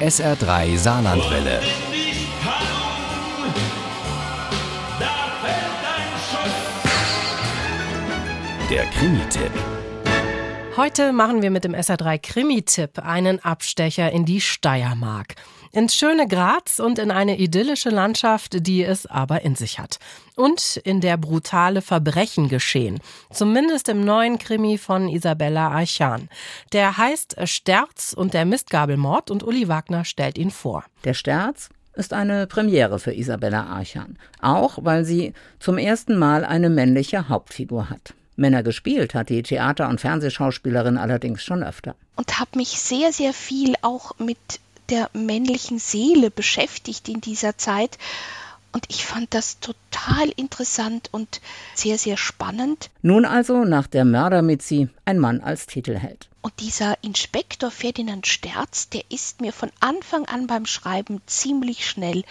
[0.00, 1.60] SR3 Saarlandwelle.
[8.68, 9.52] Der Krimi-Tipp.
[10.76, 15.36] Heute machen wir mit dem SR3 Krimi-Tipp einen Abstecher in die Steiermark.
[15.74, 19.98] Ins schöne Graz und in eine idyllische Landschaft, die es aber in sich hat.
[20.36, 23.00] Und in der brutale Verbrechen geschehen.
[23.32, 26.28] Zumindest im neuen Krimi von Isabella Archan.
[26.72, 30.84] Der heißt Sterz und der Mistgabelmord und Uli Wagner stellt ihn vor.
[31.02, 34.16] Der Sterz ist eine Premiere für Isabella Archan.
[34.40, 38.14] Auch weil sie zum ersten Mal eine männliche Hauptfigur hat.
[38.36, 41.96] Männer gespielt hat die Theater- und Fernsehschauspielerin allerdings schon öfter.
[42.14, 44.38] Und habe mich sehr, sehr viel auch mit
[44.90, 47.98] der männlichen Seele beschäftigt in dieser Zeit.
[48.72, 51.40] Und ich fand das total interessant und
[51.74, 52.90] sehr, sehr spannend.
[53.02, 56.28] Nun also nach der Mördermitzi ein Mann als Titelheld.
[56.42, 62.24] Und dieser Inspektor Ferdinand Sterz, der ist mir von Anfang an beim Schreiben ziemlich schnell,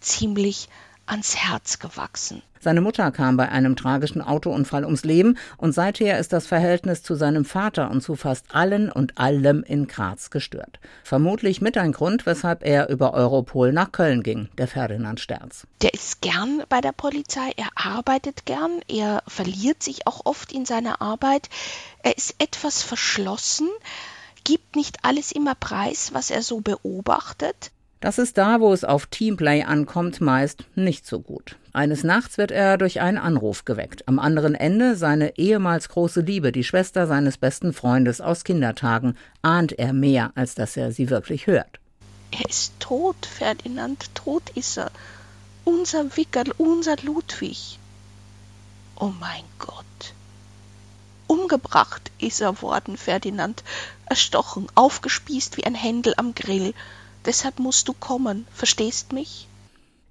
[0.00, 0.68] ziemlich
[1.08, 2.42] ans Herz gewachsen.
[2.60, 7.14] Seine Mutter kam bei einem tragischen Autounfall ums Leben und seither ist das Verhältnis zu
[7.14, 10.80] seinem Vater und zu fast allen und allem in Graz gestört.
[11.04, 15.66] Vermutlich mit ein Grund, weshalb er über Europol nach Köln ging, der Ferdinand Sterz.
[15.82, 20.64] Der ist gern bei der Polizei, er arbeitet gern, er verliert sich auch oft in
[20.64, 21.48] seiner Arbeit,
[22.02, 23.68] er ist etwas verschlossen,
[24.44, 27.70] gibt nicht alles immer preis, was er so beobachtet.
[28.00, 31.56] Das ist da, wo es auf Teamplay ankommt, meist nicht so gut.
[31.72, 34.06] Eines Nachts wird er durch einen Anruf geweckt.
[34.06, 39.72] Am anderen Ende seine ehemals große Liebe, die Schwester seines besten Freundes aus Kindertagen, ahnt
[39.72, 41.80] er mehr, als dass er sie wirklich hört.
[42.30, 44.92] Er ist tot, Ferdinand, tot ist er.
[45.64, 47.78] Unser Wickerl, unser Ludwig.
[48.96, 49.84] Oh mein Gott.
[51.26, 53.64] Umgebracht ist er worden, Ferdinand,
[54.06, 56.74] erstochen, aufgespießt wie ein Händel am Grill.
[57.28, 59.48] Deshalb musst du kommen, verstehst mich?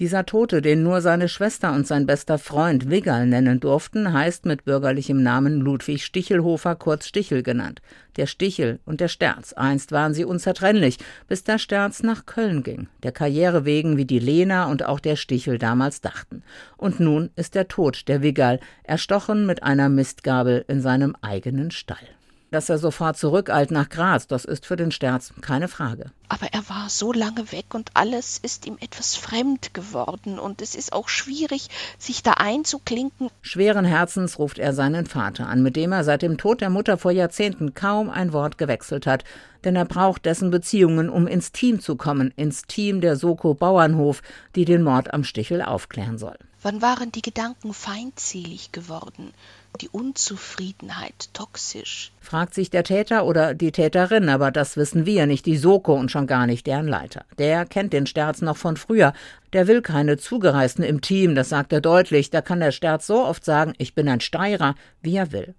[0.00, 4.64] Dieser Tote, den nur seine Schwester und sein bester Freund Wiggerl nennen durften, heißt mit
[4.64, 7.80] bürgerlichem Namen Ludwig Stichelhofer, kurz Stichel genannt.
[8.16, 12.88] Der Stichel und der Sterz, einst waren sie unzertrennlich, bis der Sterz nach Köln ging,
[13.04, 16.42] der Karriere wegen, wie die Lena und auch der Stichel damals dachten.
[16.76, 22.08] Und nun ist der Tod der Wiggerl, erstochen mit einer Mistgabel in seinem eigenen Stall
[22.54, 26.12] dass er sofort zurückeilt nach Graz, das ist für den Sterz keine Frage.
[26.28, 30.74] Aber er war so lange weg und alles ist ihm etwas fremd geworden und es
[30.74, 33.28] ist auch schwierig, sich da einzuklinken.
[33.42, 36.96] Schweren Herzens ruft er seinen Vater an, mit dem er seit dem Tod der Mutter
[36.96, 39.24] vor Jahrzehnten kaum ein Wort gewechselt hat,
[39.64, 44.22] denn er braucht dessen Beziehungen, um ins Team zu kommen, ins Team der Soko Bauernhof,
[44.54, 46.36] die den Mord am Stichel aufklären soll.
[46.64, 49.34] Wann waren die Gedanken feindselig geworden?
[49.82, 52.10] Die Unzufriedenheit toxisch?
[52.22, 56.10] Fragt sich der Täter oder die Täterin, aber das wissen wir, nicht die Soko und
[56.10, 57.26] schon gar nicht deren Leiter.
[57.36, 59.12] Der kennt den Sterz noch von früher.
[59.52, 62.30] Der will keine Zugereisten im Team, das sagt er deutlich.
[62.30, 65.54] Da kann der Sterz so oft sagen, ich bin ein Steirer, wie er will.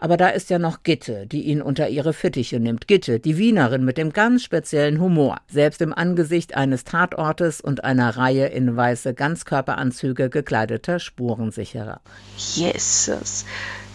[0.00, 2.86] Aber da ist ja noch Gitte, die ihn unter ihre Fittiche nimmt.
[2.86, 5.38] Gitte, die Wienerin mit dem ganz speziellen Humor.
[5.48, 12.00] Selbst im Angesicht eines Tatortes und einer Reihe in weiße Ganzkörperanzüge gekleideter Spurensicherer.
[12.36, 13.44] Jesus,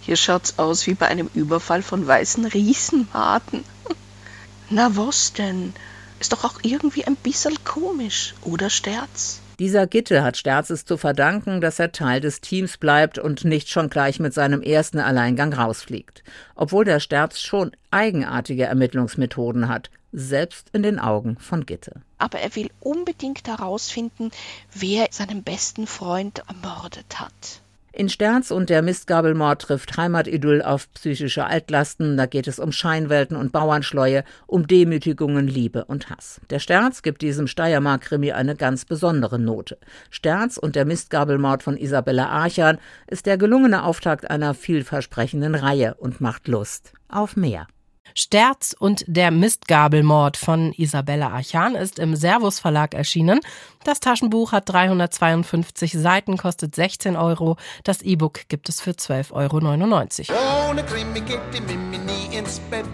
[0.01, 3.63] hier schaut's aus wie bei einem Überfall von weißen Riesenmaden.
[4.69, 5.73] Na was denn?
[6.19, 9.39] Ist doch auch irgendwie ein bisschen komisch, oder Sterz?
[9.59, 13.89] Dieser Gitte hat Sterzes zu verdanken, dass er Teil des Teams bleibt und nicht schon
[13.89, 16.23] gleich mit seinem ersten Alleingang rausfliegt.
[16.55, 22.01] Obwohl der Sterz schon eigenartige Ermittlungsmethoden hat, selbst in den Augen von Gitte.
[22.17, 24.31] Aber er will unbedingt herausfinden,
[24.73, 27.62] wer seinen besten Freund ermordet hat.
[27.95, 33.37] In Sterz und der Mistgabelmord trifft Heimatidyll auf psychische Altlasten, da geht es um Scheinwelten
[33.37, 36.41] und Bauernschleue, um Demütigungen, Liebe und Hass.
[36.49, 39.77] Der Sterz gibt diesem Steiermark-Krimi eine ganz besondere Note.
[40.09, 46.19] Sterz und der Mistgabelmord von Isabella Archan ist der gelungene Auftakt einer vielversprechenden Reihe und
[46.19, 47.67] macht Lust auf mehr.
[48.15, 53.39] Sterz und der Mistgabelmord von Isabella Archan ist im Servus Verlag erschienen.
[53.83, 57.57] Das Taschenbuch hat 352 Seiten, kostet 16 Euro.
[57.83, 60.69] Das E-Book gibt es für 12,99 Euro.
[60.69, 62.85] Ohne Krimi geht die Mimi nie ins Bett.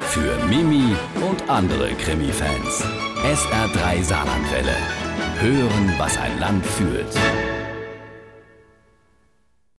[0.00, 0.94] Für Mimi
[1.28, 2.84] und andere Krimi-Fans.
[3.22, 4.76] SR3 Saarlandwelle.
[5.40, 7.08] Hören, was ein Land fühlt.